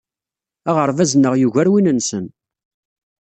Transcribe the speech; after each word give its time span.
Aɣerbaz-nneɣ 0.69 1.33
yugar 1.37 1.67
win-nsen. 1.71 2.25